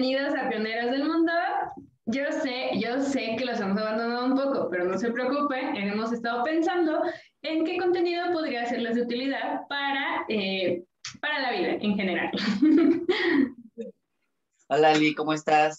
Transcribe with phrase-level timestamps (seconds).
[0.00, 1.32] bienvenidos a Pioneros del Mundo.
[2.06, 6.10] Yo sé, yo sé que los hemos abandonado un poco, pero no se preocupen, hemos
[6.10, 7.02] estado pensando
[7.42, 10.84] en qué contenido podría serles de utilidad para, eh,
[11.20, 12.30] para la vida en general.
[14.68, 15.76] Hola Ali, ¿cómo estás?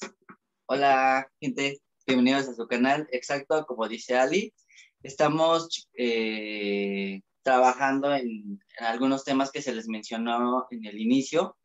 [0.67, 3.08] Hola gente, bienvenidos a su canal.
[3.12, 4.53] Exacto, como dice Ali,
[5.02, 11.58] estamos eh, trabajando en, algunos temas que se les mencionó en el inicio,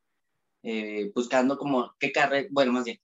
[0.69, 2.98] eh, buscando como qué carrera, bueno, más bien,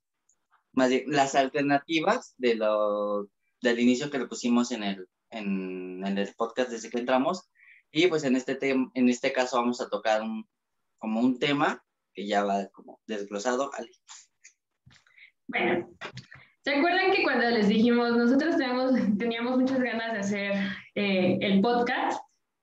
[0.73, 3.29] más bien, las alternativas de lo,
[3.61, 7.49] del inicio que le pusimos en el, en, en el podcast desde que entramos.
[7.93, 10.45] Y pues en este, en este caso vamos a tocar un,
[10.99, 13.71] como un tema que ya va como desglosado.
[13.75, 13.93] Ali.
[15.47, 15.89] Bueno,
[16.65, 20.53] ¿se acuerdan que cuando les dijimos, nosotros teníamos, teníamos muchas ganas de hacer
[20.97, 22.21] eh, el podcast?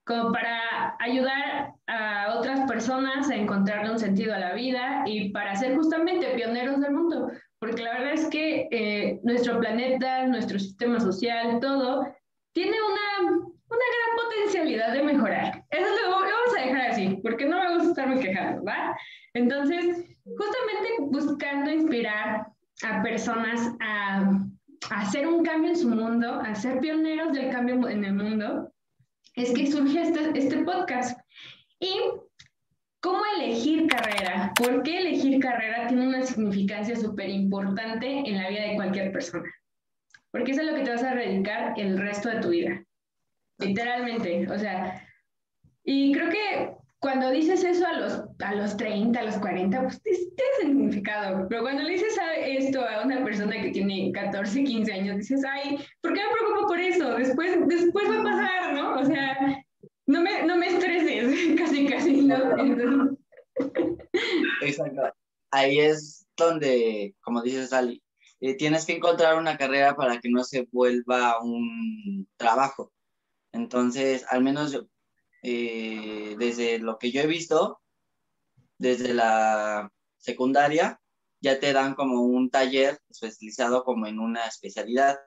[0.09, 5.55] Como para ayudar a otras personas a encontrarle un sentido a la vida y para
[5.55, 7.29] ser justamente pioneros del mundo,
[7.59, 12.07] porque la verdad es que eh, nuestro planeta, nuestro sistema social, todo,
[12.53, 15.63] tiene una, una gran potencialidad de mejorar.
[15.69, 18.97] Eso lo, lo, vamos a dejar así, porque no me gusta estarme quejando, ¿va?
[19.35, 22.47] Entonces, justamente buscando inspirar
[22.81, 24.21] a personas a,
[24.89, 28.71] a hacer un cambio en su mundo, a ser pioneros del cambio en el mundo,
[29.41, 31.19] es que surge este, este podcast.
[31.79, 31.91] Y
[33.01, 34.51] ¿Cómo elegir carrera?
[34.57, 39.49] ¿Por qué elegir carrera tiene una significancia súper importante en la vida de cualquier persona?
[40.31, 42.83] Porque es lo que te vas a dedicar el resto de tu vida.
[43.59, 44.51] Literalmente.
[44.51, 45.07] O sea,
[45.85, 50.01] y creo que cuando dices eso a los, a los 30, a los 40, pues
[50.03, 51.47] tiene significado.
[51.47, 55.77] Pero cuando le dices esto a una persona que tiene 14, 15 años, dices, ay,
[56.01, 57.15] ¿por qué me preocupo por eso?
[57.15, 58.99] Después, después va a pasar, ¿no?
[58.99, 59.63] O sea,
[60.07, 63.17] no me, no me estreses, casi, casi, ¿no?
[64.61, 65.01] Exacto.
[65.51, 68.03] Ahí es donde, como dices, Ali,
[68.41, 72.91] eh, tienes que encontrar una carrera para que no se vuelva un trabajo.
[73.53, 74.87] Entonces, al menos yo,
[75.43, 77.81] eh, desde lo que yo he visto,
[78.77, 80.99] desde la secundaria,
[81.41, 85.17] ya te dan como un taller especializado como en una especialidad,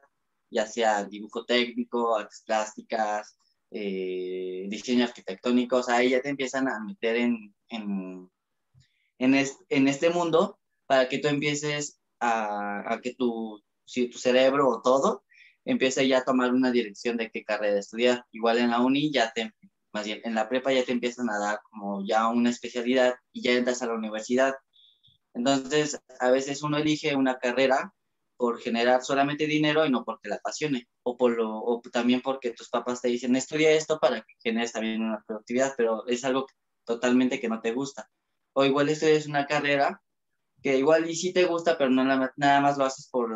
[0.50, 3.38] ya sea dibujo técnico, artes plásticas,
[3.70, 8.30] eh, diseño arquitectónico, ahí ya te empiezan a meter en, en,
[9.18, 15.24] en, este mundo para que tú empieces a, que tu, tu cerebro o todo
[15.64, 18.26] empiece ya a tomar una dirección de qué carrera estudiar.
[18.32, 19.52] Igual en la uni ya te
[19.92, 23.42] más bien en la prepa ya te empiezan a dar como ya una especialidad y
[23.42, 24.54] ya entras a la universidad.
[25.34, 27.92] Entonces, a veces uno elige una carrera
[28.36, 32.52] por generar solamente dinero y no porque la apasione, o, por lo, o también porque
[32.52, 36.46] tus papás te dicen, estudia esto para que generes también una productividad, pero es algo
[36.84, 38.10] totalmente que no te gusta.
[38.54, 40.02] O igual estudias una carrera
[40.62, 43.32] que igual y sí te gusta, pero no nada más lo haces por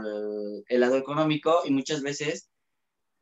[0.69, 2.51] el, lado económico y muchas veces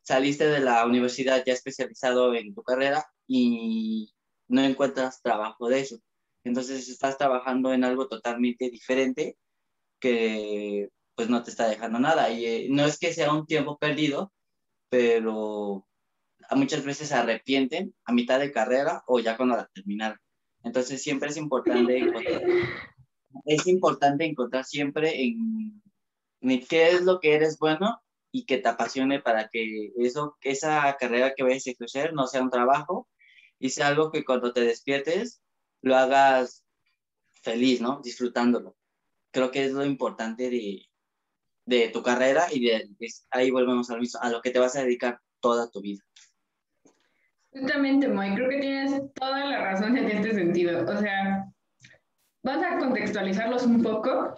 [0.02, 4.14] saliste de la universidad ya especializado en tu carrera y
[4.48, 5.98] no encuentras trabajo de eso.
[6.44, 9.36] Entonces estás trabajando en algo totalmente diferente
[10.00, 12.30] que pues no te está dejando nada.
[12.30, 14.32] Y eh, no es que sea un tiempo perdido,
[14.88, 15.86] pero
[16.50, 20.18] muchas veces se arrepienten a mitad de carrera o ya cuando la terminaron.
[20.62, 22.42] Entonces siempre es importante encontrar,
[23.44, 25.82] es importante encontrar siempre en,
[26.40, 28.02] en qué es lo que eres bueno
[28.32, 32.42] y que te apasione para que eso, esa carrera que vayas a ejercer no sea
[32.42, 33.08] un trabajo,
[33.64, 35.41] y sea algo que cuando te despiertes
[35.80, 36.66] lo hagas
[37.32, 38.02] feliz, ¿no?
[38.04, 38.76] Disfrutándolo.
[39.30, 40.82] Creo que es lo importante de,
[41.64, 42.91] de tu carrera y de,
[43.30, 46.02] ahí volvemos al mismo, a lo que te vas a dedicar toda tu vida.
[47.52, 50.84] Justamente, Moy, creo que tienes toda la razón en este sentido.
[50.84, 51.46] O sea,
[52.42, 54.34] vamos a contextualizarlos un poco.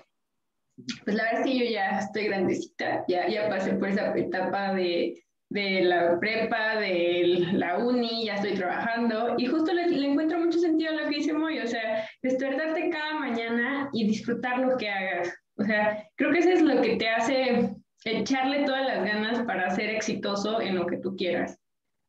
[1.04, 4.72] Pues la verdad es que yo ya estoy grandecita, ya, ya pasé por esa etapa
[4.72, 5.25] de
[5.56, 10.92] de la prepa, de la uni, ya estoy trabajando y justo le, encuentro mucho sentido
[10.92, 15.34] a lo que dice Moy, o sea, despertarte cada mañana y disfrutar lo que hagas.
[15.56, 17.74] O sea, creo que eso es lo que te hace
[18.04, 21.58] echarle todas las ganas para ser exitoso en lo que tú quieras.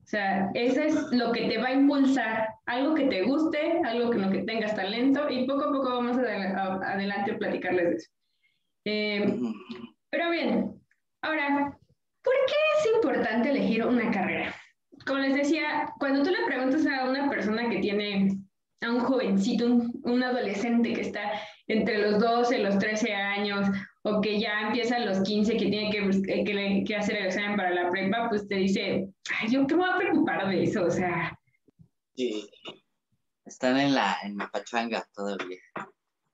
[0.04, 4.12] O sea, eso es lo que te va a impulsar, algo que te guste, algo
[4.14, 7.96] en lo que tengas talento y poco a poco vamos a, adelante a platicarles de
[7.96, 8.10] eso.
[8.86, 9.40] Eh,
[10.10, 10.82] pero bien,
[11.22, 11.78] ahora,
[12.28, 14.54] ¿Por qué es importante elegir una carrera?
[15.06, 18.38] Como les decía, cuando tú le preguntas a una persona que tiene,
[18.82, 21.32] a un jovencito, un, adolescente que está
[21.68, 23.70] entre los 12 y los 13 años,
[24.04, 27.56] o que ya empieza a los 15, que tiene que, que, que, hacer el examen
[27.56, 29.08] para la prepa, pues te dice,
[29.40, 30.84] ay, ¿yo qué me voy a preocupar de eso?
[30.84, 31.40] O sea...
[32.14, 32.50] Sí,
[33.46, 35.62] están en la, en la pachanga todavía.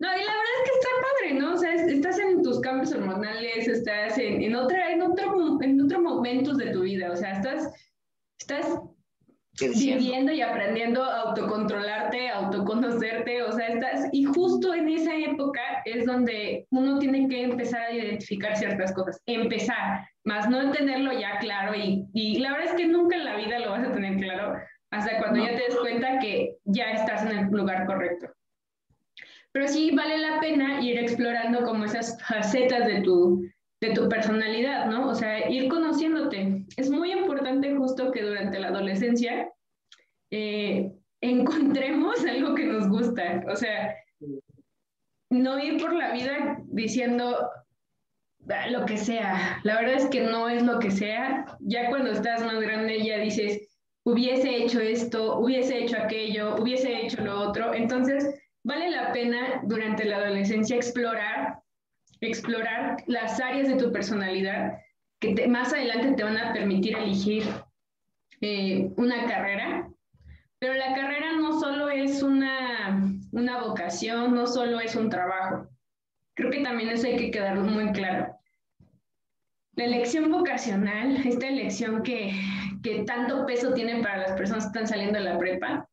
[0.04, 1.54] No, y la verdad es que está padre, ¿no?
[1.54, 1.84] O sea, es,
[3.00, 7.32] madurez, estás en, en, otra, en, otro, en otro momentos de tu vida, o sea,
[7.32, 7.72] estás,
[8.38, 8.80] estás
[9.60, 15.62] viviendo y aprendiendo a autocontrolarte, a autoconocerte, o sea, estás, y justo en esa época
[15.86, 21.40] es donde uno tiene que empezar a identificar ciertas cosas, empezar, más no tenerlo ya
[21.40, 24.18] claro, y, y la verdad es que nunca en la vida lo vas a tener
[24.18, 24.58] claro,
[24.92, 28.28] hasta cuando ya te des cuenta que ya estás en el lugar correcto.
[29.54, 33.48] Pero sí vale la pena ir explorando como esas facetas de tu,
[33.80, 35.10] de tu personalidad, ¿no?
[35.10, 36.66] O sea, ir conociéndote.
[36.76, 39.50] Es muy importante justo que durante la adolescencia
[40.32, 40.92] eh,
[41.22, 43.44] encontremos algo que nos gusta.
[43.48, 43.96] O sea,
[45.30, 47.48] no ir por la vida diciendo
[48.50, 49.60] ah, lo que sea.
[49.64, 51.46] La verdad es que no es lo que sea.
[51.60, 53.70] Ya cuando estás más grande ya dices,
[54.04, 57.74] hubiese hecho esto, hubiese hecho aquello, hubiese hecho lo otro.
[57.74, 61.62] Entonces, vale la pena durante la adolescencia explorar,
[62.22, 64.80] explorar las áreas de tu personalidad
[65.20, 67.44] que más adelante te van a permitir elegir
[68.42, 69.90] eh, una carrera.
[70.60, 73.02] Pero la carrera no solo es una,
[73.32, 75.68] una vocación, no solo es un trabajo.
[76.36, 78.36] Creo que también eso hay que quedar muy claro.
[79.76, 82.34] La elección vocacional, esta elección que,
[82.82, 85.90] que tanto peso tiene para las personas que están saliendo de la prepa,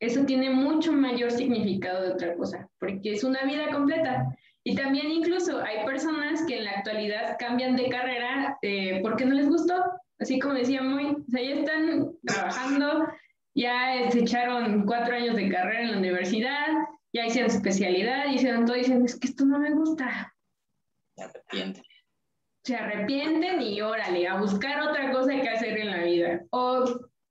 [0.00, 4.36] eso tiene mucho mayor significado de otra cosa, porque es una vida completa.
[4.64, 9.34] Y también incluso hay personas que en la actualidad cambian de carrera eh, porque no
[9.34, 9.82] les gustó,
[10.18, 13.08] así como decía muy, o sea, ya están trabajando,
[13.54, 16.66] ya se echaron cuatro años de carrera en la universidad,
[17.12, 20.34] ya hicieron especialidad, hicieron todo, y dicen, es que esto no me gusta.
[21.16, 21.84] Se arrepienten
[22.62, 26.42] se arrepienten y órale, a buscar otra cosa que hacer en la vida.
[26.50, 26.84] O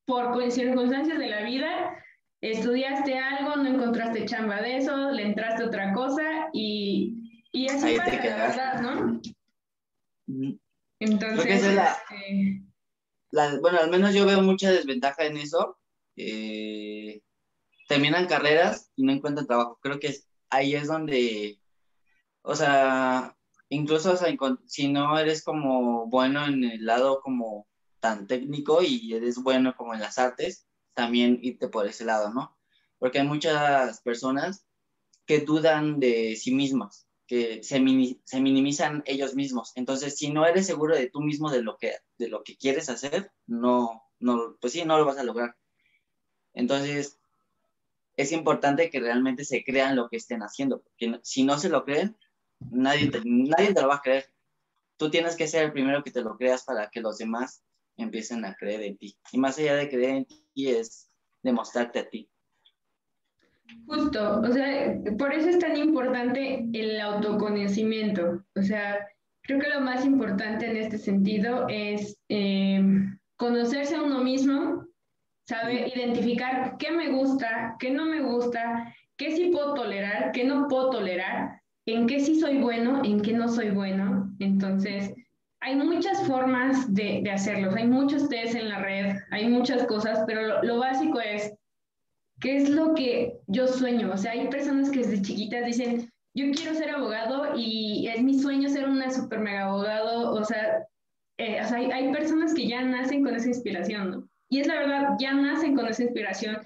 [0.06, 1.96] por circunstancias de la vida,
[2.42, 8.24] estudiaste algo, no encontraste chamba de eso, le entraste otra cosa y, y así pasa,
[8.24, 9.22] la verdad, ¿no?
[11.00, 12.64] Entonces, este,
[13.62, 15.78] bueno, al menos yo veo mucha desventaja en eso.
[16.16, 17.22] Eh,
[17.88, 19.80] terminan carreras y no encuentran trabajo.
[19.82, 20.16] Creo que
[20.50, 21.60] ahí es donde,
[22.42, 23.36] o sea,
[23.70, 24.18] incluso
[24.66, 27.68] si no eres como bueno en el lado como
[28.00, 30.69] tan técnico y eres bueno como en las artes,
[31.00, 32.58] también irte por ese lado, ¿no?
[32.98, 34.66] Porque hay muchas personas
[35.26, 39.72] que dudan de sí mismas, que se, minimizan ellos mismos.
[39.76, 42.90] Entonces, si no eres seguro de tú mismo de lo que, de lo que quieres
[42.90, 45.56] hacer, no, no, pues sí, no lo vas a lograr.
[46.54, 47.20] Entonces,
[48.18, 51.86] es importante que realmente se crean lo que estén haciendo, porque si no se lo
[51.86, 52.18] creen,
[52.60, 54.26] Nadie nadie te lo va a creer.
[54.98, 57.64] Tú tienes que ser el primero que te lo creas para que los demás
[58.04, 59.16] empiecen a creer en ti.
[59.32, 61.12] Y más allá de creer en ti es
[61.44, 62.30] demostrarte a ti.
[63.86, 68.44] Justo, o sea, por eso es tan importante el autoconocimiento.
[68.56, 69.08] O sea,
[69.44, 72.82] creo que lo más importante en este sentido es eh,
[73.36, 74.86] conocerse a uno mismo,
[75.48, 80.68] saber identificar qué me gusta, qué no me gusta, qué sí puedo tolerar, qué no
[80.68, 84.32] puedo tolerar, en qué sí soy bueno, en qué no soy bueno.
[84.40, 85.14] Entonces,
[85.62, 90.24] hay muchas formas de, de hacerlos, hay muchos test en la red, hay muchas cosas,
[90.26, 91.54] pero lo, básico es,
[92.40, 94.12] ¿qué es lo que yo sueño?
[94.14, 98.40] O sea, hay personas que desde chiquitas dicen, yo quiero ser abogado y es mi
[98.40, 100.86] sueño ser una super mega abogado, o sea,
[101.38, 104.30] eh, o sea hay, hay personas que ya nacen con esa inspiración, ¿no?
[104.50, 106.58] Y es la verdad, ya nacen con esa inspiración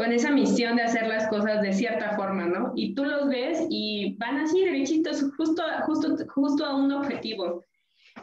[0.00, 2.72] con esa misión de hacer las cosas de cierta forma, ¿no?
[2.74, 7.62] Y tú los ves y van así derechitos, justo, justo, justo a un objetivo.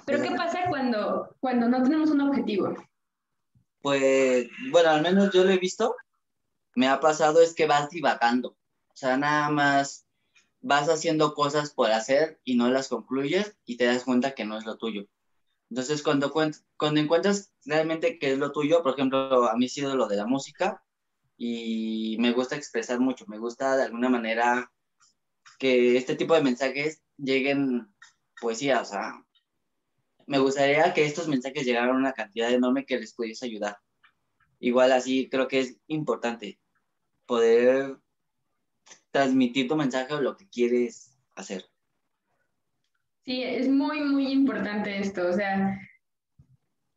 [0.07, 2.73] Pero ¿qué pasa cuando, cuando no tenemos un objetivo?
[3.81, 5.95] Pues, bueno, al menos yo lo he visto,
[6.75, 8.51] me ha pasado es que vas divagando,
[8.87, 10.05] o sea, nada más
[10.61, 14.57] vas haciendo cosas por hacer y no las concluyes y te das cuenta que no
[14.57, 15.07] es lo tuyo.
[15.69, 19.95] Entonces, cuando, cuando encuentras realmente qué es lo tuyo, por ejemplo, a mí ha sido
[19.97, 20.81] lo de la música,
[21.37, 24.71] y me gusta expresar mucho, me gusta de alguna manera
[25.59, 27.93] que este tipo de mensajes lleguen
[28.39, 29.26] poesía, o sea,
[30.27, 33.77] me gustaría que estos mensajes llegaran a una cantidad enorme que les pudiese ayudar.
[34.59, 36.59] Igual así creo que es importante
[37.25, 37.97] poder
[39.11, 41.65] transmitir tu mensaje o lo que quieres hacer.
[43.25, 45.27] Sí, es muy, muy importante esto.
[45.27, 45.79] O sea,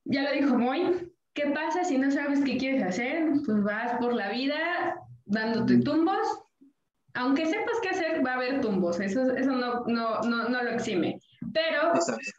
[0.04, 3.30] ya lo dijo Moy, ¿Qué pasa si no sabes qué quieres hacer?
[3.46, 4.96] Pues vas por la vida
[5.26, 6.26] dándote tumbos.
[7.14, 9.00] Aunque sepas qué hacer, va a haber tumbos.
[9.00, 11.20] Eso, eso no, no, no, no lo exime.
[11.52, 11.92] Pero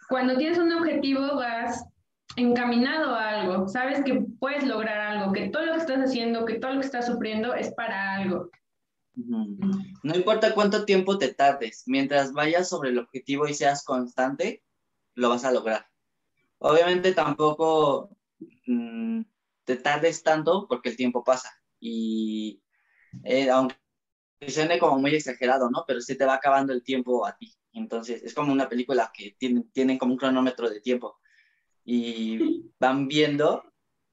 [0.10, 1.84] cuando tienes un objetivo, vas
[2.36, 3.68] encaminado a algo.
[3.68, 6.86] Sabes que puedes lograr algo, que todo lo que estás haciendo, que todo lo que
[6.86, 8.50] estás sufriendo es para algo.
[9.13, 14.63] No importa cuánto tiempo te tardes, mientras vayas sobre el objetivo y seas constante,
[15.16, 15.86] lo vas a lograr.
[16.60, 18.16] Obviamente tampoco
[18.68, 19.22] mm,
[19.66, 22.62] te tardes tanto porque el tiempo pasa y
[23.24, 23.75] eh, aunque
[24.50, 25.83] suene como muy exagerado, ¿no?
[25.88, 27.53] Pero se te va acabando el tiempo a ti.
[27.74, 31.19] Entonces es como una película que tiene, tienen como un cronómetro de tiempo
[31.83, 33.63] y van viendo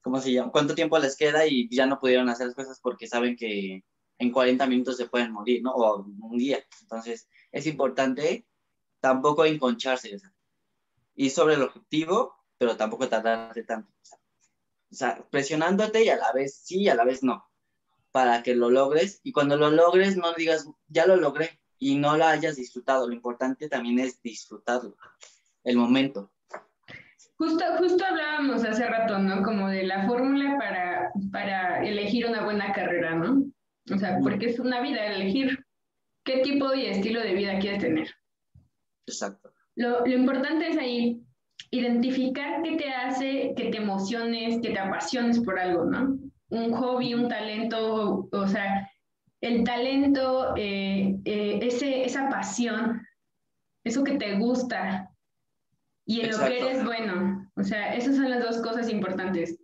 [0.01, 3.07] cómo se llama, cuánto tiempo les queda y ya no pudieron hacer las cosas porque
[3.07, 3.83] saben que
[4.17, 5.71] en 40 minutos se pueden morir, ¿no?
[5.71, 6.59] O un día.
[6.81, 8.45] Entonces, es importante
[8.99, 10.17] tampoco enconcharse.
[11.15, 13.91] Y sobre el objetivo, pero tampoco tardarte tanto.
[14.91, 17.48] O sea, presionándote y a la vez sí y a la vez no.
[18.11, 19.19] Para que lo logres.
[19.23, 23.07] Y cuando lo logres, no digas, ya lo logré y no lo hayas disfrutado.
[23.07, 24.97] Lo importante también es disfrutarlo,
[25.63, 26.31] el momento.
[27.37, 29.43] Justo, justo hablábamos hace rato, ¿no?
[29.43, 33.45] Como de la fórmula para, para elegir una buena carrera, ¿no?
[33.93, 35.65] O sea, porque es una vida elegir
[36.25, 38.09] qué tipo y estilo de vida quieres tener.
[39.07, 39.53] Exacto.
[39.75, 41.23] Lo, lo importante es ahí
[41.71, 46.19] identificar qué te hace que te emociones, que te apasiones por algo, ¿no?
[46.49, 48.89] Un hobby, un talento, o, sea,
[49.41, 53.05] el talento, eh, eh, ese, esa pasión,
[53.83, 55.09] eso que te gusta
[56.05, 57.49] y en lo que eres bueno.
[57.55, 59.59] O sea, esas son las dos cosas importantes.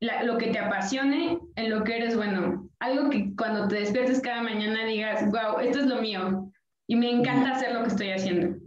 [0.00, 4.42] lo que te apasione, en lo que eres bueno algo que cuando te despiertes cada
[4.42, 6.50] mañana digas, wow, esto es lo mío
[6.88, 8.58] y me encanta hacer lo que estoy haciendo.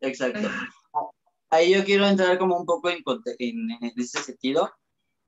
[0.00, 0.48] Exacto.
[1.50, 2.98] Ahí yo quiero entrar como un poco en,
[3.38, 4.70] en, en ese sentido.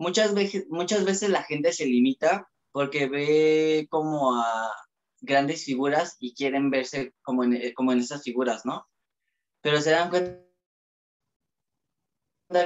[0.00, 4.72] Muchas veces, muchas veces la gente se limita porque ve como a
[5.20, 8.88] grandes figuras y quieren verse como en, como en esas figuras, ¿no?
[9.60, 10.40] Pero se dan cuenta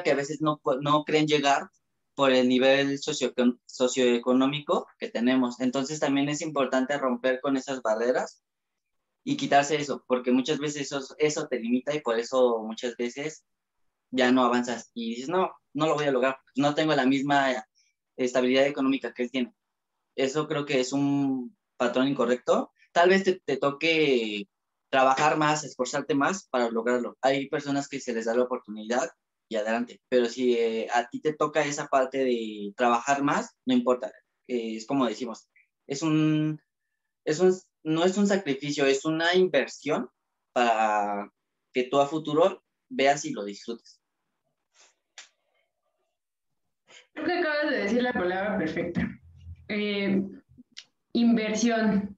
[0.05, 1.71] que a veces no, no creen llegar
[2.15, 3.35] por el nivel socio,
[3.67, 5.59] socioeconómico que tenemos.
[5.59, 8.45] Entonces también es importante romper con esas barreras
[9.25, 13.45] y quitarse eso, porque muchas veces eso, eso te limita y por eso muchas veces
[14.13, 17.65] ya no avanzas y dices, no, no lo voy a lograr, no tengo la misma
[18.17, 19.55] estabilidad económica que él tiene.
[20.17, 22.73] Eso creo que es un patrón incorrecto.
[22.93, 24.49] Tal vez te, te toque
[24.89, 27.19] trabajar más, esforzarte más para lograrlo.
[27.21, 29.11] Hay personas que se les da la oportunidad
[29.49, 30.01] y adelante.
[30.09, 34.13] Pero si eh, a ti te toca esa parte de trabajar más, no importa.
[34.47, 35.49] Eh, es como decimos,
[35.87, 36.61] es un,
[37.25, 37.53] es un,
[37.83, 40.09] no es un sacrificio, es una inversión
[40.53, 41.31] para
[41.73, 44.01] que tú a futuro veas y lo disfrutes.
[47.15, 49.09] Creo que acabas de decir la palabra perfecta.
[49.69, 50.23] Eh,
[51.13, 52.17] inversión.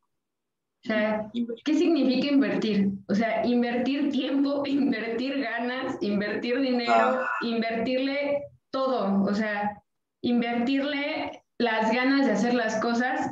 [0.84, 1.30] O sea,
[1.64, 2.92] ¿qué significa invertir?
[3.08, 7.28] O sea, invertir tiempo, invertir ganas, invertir dinero, ah.
[7.42, 9.22] invertirle todo.
[9.24, 9.82] O sea,
[10.22, 13.30] invertirle las ganas de hacer las cosas.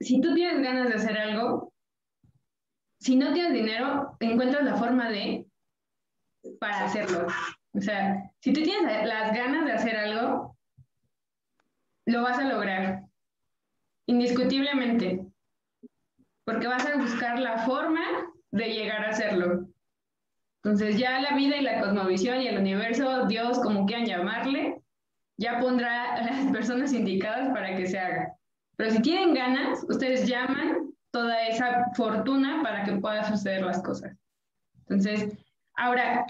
[0.00, 1.72] Si tú tienes ganas de hacer algo,
[3.00, 5.46] si no tienes dinero, encuentras la forma de
[6.60, 7.26] para hacerlo.
[7.74, 10.51] O sea, si tú tienes las ganas de hacer algo,
[12.06, 13.04] lo vas a lograr.
[14.06, 15.32] Indiscutiblemente
[16.44, 18.00] porque vas a buscar la forma
[18.50, 19.68] de llegar a hacerlo.
[20.62, 24.80] Entonces ya la vida y la cosmovisión y el universo, Dios, como quieran llamarle,
[25.36, 28.36] ya pondrá a las personas indicadas para que se haga.
[28.76, 34.16] Pero si tienen ganas, ustedes llaman toda esa fortuna para que puedan suceder las cosas.
[34.80, 35.36] Entonces,
[35.76, 36.26] ahora,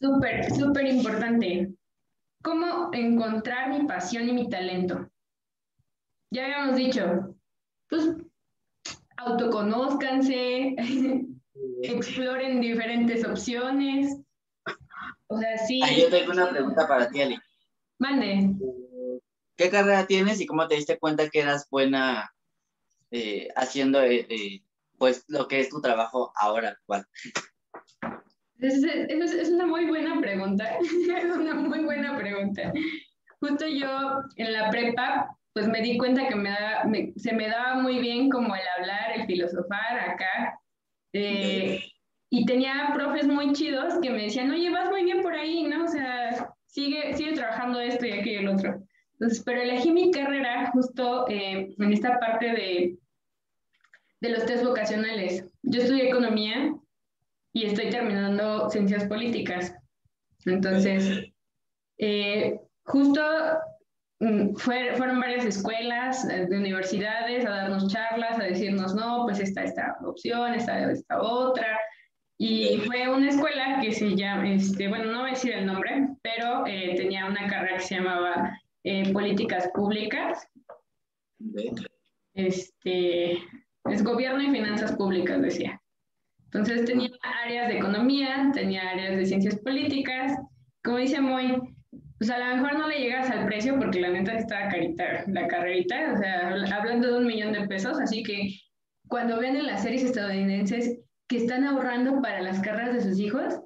[0.00, 1.72] súper, súper importante,
[2.42, 5.10] ¿cómo encontrar mi pasión y mi talento?
[6.30, 7.34] Ya habíamos dicho,
[7.88, 8.10] pues
[9.16, 10.76] autoconózcanse,
[11.82, 14.16] exploren diferentes opciones.
[15.26, 15.80] O sea, sí.
[15.98, 17.38] yo tengo una pregunta para ti, Ali.
[17.98, 18.54] Mande.
[19.56, 22.32] ¿Qué carrera tienes y cómo te diste cuenta que eras buena
[23.10, 24.62] eh, haciendo eh, eh,
[24.96, 27.06] pues lo que es tu trabajo ahora actual?
[28.60, 30.64] Es, es, es, una muy buena pregunta.
[30.80, 32.72] es una muy buena pregunta.
[33.40, 37.98] Justo yo en la prepa pues me di cuenta que me, se me daba muy
[37.98, 40.60] bien como el hablar, el filosofar acá.
[41.12, 41.80] Eh,
[42.30, 45.84] y tenía profes muy chidos que me decían, oye, vas muy bien por ahí, ¿no?
[45.84, 48.82] O sea, sigue, sigue trabajando esto y aquello y el otro.
[49.14, 52.98] Entonces, pero elegí mi carrera justo eh, en esta parte de,
[54.20, 55.44] de los test vocacionales.
[55.62, 56.74] Yo estudié economía
[57.52, 59.74] y estoy terminando ciencias políticas.
[60.44, 61.24] Entonces,
[61.98, 63.20] eh, justo
[64.20, 69.62] Mm, fueron varias escuelas eh, de universidades a darnos charlas, a decirnos, no, pues está
[69.64, 71.78] esta opción, está esta otra.
[72.38, 76.08] Y fue una escuela que se llama, este, bueno, no voy a decir el nombre,
[76.22, 80.46] pero eh, tenía una carrera que se llamaba eh, Políticas Públicas.
[82.34, 83.38] este,
[83.84, 85.79] es gobierno y finanzas públicas, decía.
[86.52, 87.10] Entonces tenía
[87.44, 90.36] áreas de economía, tenía áreas de ciencias políticas.
[90.82, 91.60] Como dice Moy,
[92.18, 95.46] pues a lo mejor no le llegas al precio porque la neta está carita la
[95.46, 98.56] carrerita, o sea, hablando de un millón de pesos, así que
[99.08, 103.60] cuando ven en las series estadounidenses que están ahorrando para las carreras de sus hijos,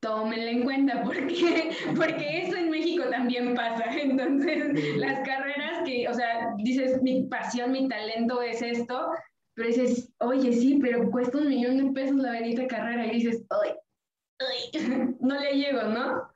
[0.00, 3.84] tómenla en cuenta porque, porque eso en México también pasa.
[3.90, 9.08] Entonces, las carreras que, o sea, dices, mi pasión, mi talento es esto,
[9.54, 13.44] pero dices, oye, sí, pero cuesta un millón de pesos la bendita carrera y dices,
[13.50, 13.72] ay,
[14.40, 16.28] ay, no le llego, ¿no?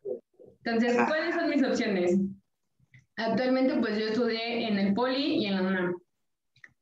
[0.64, 2.18] Entonces, ¿cuáles son mis opciones?
[3.16, 6.02] Actualmente, pues yo estudié en el Poli y en la UNAM.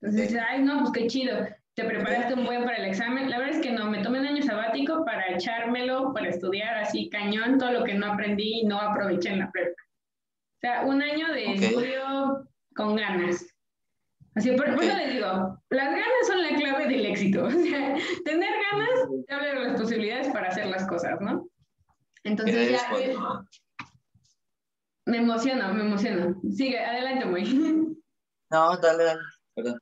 [0.02, 3.28] Entonces, ay, no, pues qué chido te preparaste un buen para el examen.
[3.30, 7.10] La verdad es que no, me tomé un año sabático para echármelo, para estudiar así
[7.10, 9.82] cañón todo lo que no aprendí y no aproveché en la prepa.
[9.82, 13.46] O sea, un año de estudio con ganas.
[14.36, 15.26] Así, por, eso les digo,
[15.70, 17.44] las ganas son la clave del éxito.
[17.46, 18.90] O sea, tener ganas
[19.26, 21.48] te abre las posibilidades para hacer las cosas, ¿no?
[22.22, 23.44] Entonces ya...
[25.06, 26.40] Me emociono, me emociono.
[26.50, 27.44] Sigue, adelante, muy.
[28.48, 29.20] No, dale, dale,
[29.56, 29.78] perdón.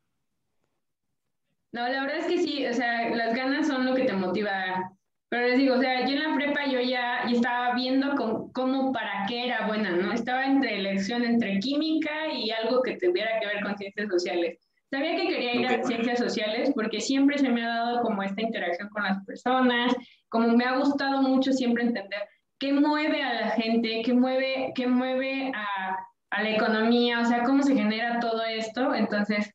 [1.72, 4.90] No, la verdad es que sí, o sea, las ganas son lo que te motiva.
[5.34, 8.14] Pero les digo, o sea, yo en la prepa yo ya, estaba viendo
[8.52, 10.12] cómo, para qué era buena, ¿no?
[10.12, 14.60] Estaba entre elección entre química y algo que tuviera que ver con ciencias sociales.
[14.92, 18.42] Sabía que quería ir a ciencias sociales porque siempre se me ha dado como esta
[18.42, 19.92] interacción con las personas,
[20.28, 22.22] como me ha gustado mucho siempre entender
[22.60, 25.96] qué mueve a la gente, qué mueve, qué mueve a,
[26.30, 28.94] a la economía, o sea, cómo se genera todo esto.
[28.94, 29.52] Entonces,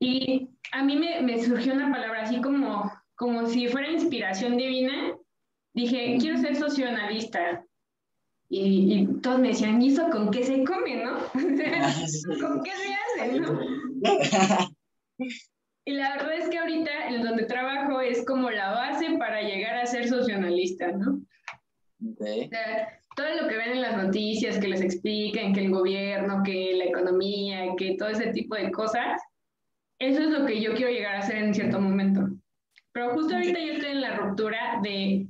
[0.00, 5.16] y a mí me, me, surgió una palabra así como, como si fuera inspiración divina.
[5.74, 7.64] Dije, quiero ser socionalista.
[8.48, 11.18] Y, y, todos me decían, ¿y eso con qué se come, no?
[11.34, 13.60] ¿Con qué se hace, no?
[15.84, 19.76] y la verdad es que ahorita en donde trabajo es como la base para llegar
[19.76, 21.20] a ser socionalista, ¿no?
[23.16, 26.84] todo lo que ven en las noticias, que les expliquen que el gobierno, que la
[26.84, 29.20] economía, que todo ese tipo de cosas,
[29.98, 32.28] eso es lo que yo quiero llegar a hacer en cierto momento.
[32.92, 35.28] Pero justo ahorita yo estoy en la ruptura de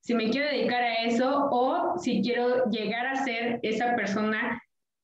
[0.00, 4.62] si me quiero dedicar a eso o si quiero llegar a ser esa persona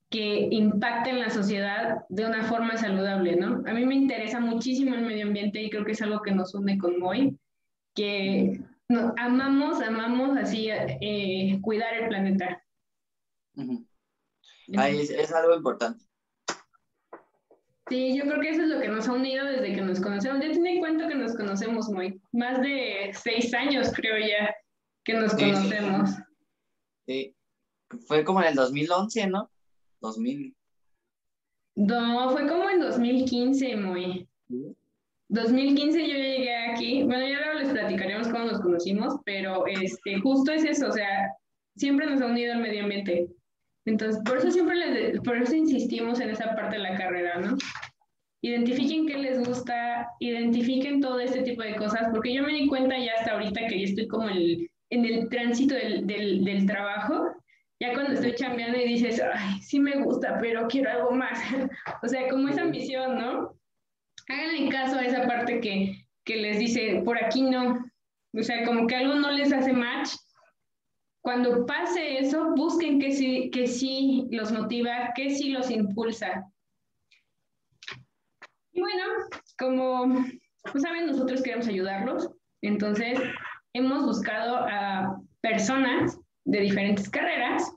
[0.09, 3.62] que impacte en la sociedad de una forma saludable, ¿no?
[3.66, 6.55] A mí me interesa muchísimo el medio ambiente y creo que es algo que nos
[6.55, 7.37] une con Moy,
[7.95, 8.61] que
[9.19, 12.62] amamos, amamos así eh, cuidar el planeta.
[14.77, 16.06] Ahí es algo importante.
[17.88, 20.40] Sí, yo creo que eso es lo que nos ha unido desde que nos conocemos.
[20.42, 24.55] Ya tiene cuenta que nos conocemos muy, más de seis años creo ya
[25.05, 26.11] que nos conocemos.
[27.07, 27.35] Sí,
[28.09, 29.51] fue como en el 2011, ¿no?
[30.01, 30.55] 2000.
[31.77, 34.29] No, fue como en 2015, muy.
[35.29, 40.53] 2015 yo llegué aquí, bueno, ya luego les platicaremos cómo nos conocimos, pero este, justo
[40.53, 41.33] es eso, o sea,
[41.77, 43.29] siempre nos ha unido el medio ambiente.
[43.87, 47.57] Entonces, por eso siempre les, por eso insistimos en esa parte de la carrera, ¿no?
[48.42, 52.99] Identifiquen qué les gusta, identifiquen todo este tipo de cosas, porque yo me di cuenta
[52.99, 57.33] ya hasta ahorita que yo estoy como el, en el tránsito del, del, del trabajo,
[57.81, 61.38] ya cuando estoy chambeando y dices, ay, sí me gusta, pero quiero algo más.
[62.03, 63.57] o sea, como esa ambición, ¿no?
[64.29, 67.85] Háganle caso a esa parte que, que les dice, por aquí no.
[68.33, 70.11] O sea, como que algo no les hace match
[71.27, 76.45] cuando pase eso, busquen que sí, que sí los motiva, que sí los impulsa.
[78.71, 79.03] Y bueno,
[79.59, 80.25] como
[80.71, 82.31] pues saben, nosotros queremos ayudarlos,
[82.62, 83.19] entonces
[83.73, 87.73] hemos buscado a personas de diferentes carreras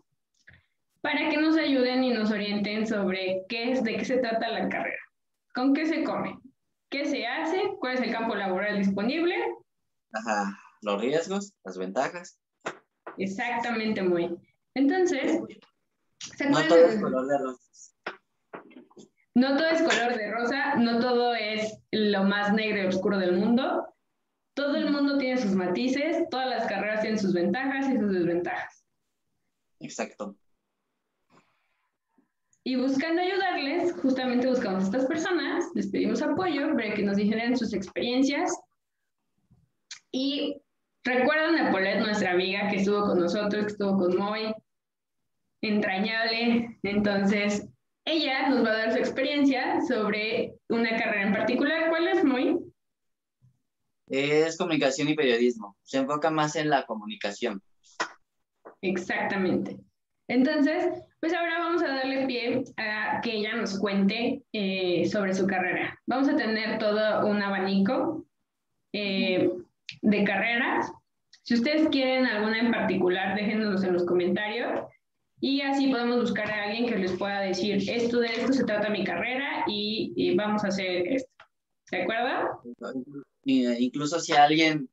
[1.02, 4.70] para que nos ayuden y nos orienten sobre qué es, de qué se trata la
[4.70, 5.02] carrera,
[5.56, 6.38] con qué se come,
[6.92, 9.34] qué se hace, cuál es el campo laboral disponible.
[10.14, 12.40] Ajá, los riesgos, las ventajas.
[13.18, 14.38] Exactamente, muy.
[14.74, 15.40] Entonces,
[16.50, 17.60] no todo es color de rosa.
[19.36, 23.38] No todo es color de rosa, no todo es lo más negro y oscuro del
[23.38, 23.88] mundo.
[24.54, 28.86] Todo el mundo tiene sus matices, todas las carreras tienen sus ventajas y sus desventajas.
[29.80, 30.36] Exacto.
[32.64, 37.58] Y buscando ayudarles, justamente buscamos a estas personas, les pedimos apoyo para que nos dijeran
[37.58, 38.52] sus experiencias
[40.12, 40.62] y
[41.04, 44.54] ¿Recuerdan a Paulette, nuestra amiga que estuvo con nosotros, que estuvo con Moy?
[45.62, 46.78] Entrañable.
[46.84, 47.68] Entonces,
[48.06, 51.90] ella nos va a dar su experiencia sobre una carrera en particular.
[51.90, 52.58] ¿Cuál es, Moy?
[54.08, 55.78] Es comunicación y periodismo.
[55.84, 57.62] Se enfoca más en la comunicación.
[58.82, 59.78] Exactamente.
[60.28, 65.48] Entonces, pues ahora vamos a darle pie a que ella nos cuente eh, sobre su
[65.48, 66.00] carrera.
[66.08, 68.26] Vamos a tener todo un abanico
[68.94, 69.50] eh,
[70.02, 70.92] de carreras.
[71.44, 74.82] Si ustedes quieren alguna en particular, déjenos en los comentarios
[75.42, 78.90] y así podemos buscar a alguien que les pueda decir, esto de esto se trata
[78.90, 81.32] mi carrera y, vamos a hacer esto.
[81.92, 82.62] ¿De acuerdo?
[83.46, 84.90] Incluso si alguien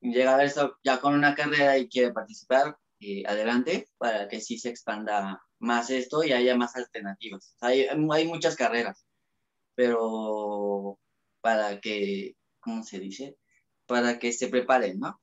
[0.00, 4.40] llega a ver esto ya con una carrera y quiere participar, eh, adelante, para que
[4.40, 7.56] sí se expanda más esto y haya más alternativas.
[7.60, 9.04] Hay, hay muchas carreras,
[9.74, 10.98] pero
[11.40, 13.36] para que, ¿cómo se dice?
[13.92, 15.20] Para que se preparen, ¿no?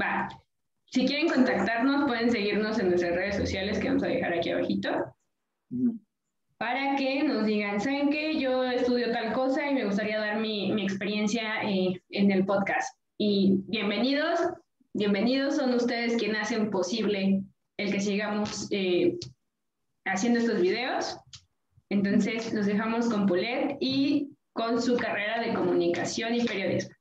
[0.00, 0.28] Va.
[0.86, 4.88] Si quieren contactarnos, pueden seguirnos en nuestras redes sociales que vamos a dejar aquí abajito.
[6.58, 8.38] Para que nos digan, ¿saben qué?
[8.38, 12.96] Yo estudio tal cosa y me gustaría dar mi, mi experiencia eh, en el podcast.
[13.18, 14.38] Y bienvenidos,
[14.92, 17.42] bienvenidos son ustedes quienes hacen posible
[17.78, 19.18] el que sigamos eh,
[20.04, 21.18] haciendo estos videos.
[21.90, 26.93] Entonces, los dejamos con Polet y con su carrera de comunicación y periodismo.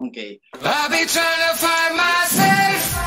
[0.00, 0.38] Okay.
[0.62, 2.97] I'll be trying to find myself,